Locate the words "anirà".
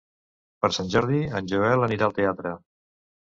1.89-2.07